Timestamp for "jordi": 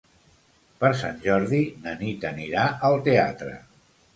1.27-1.59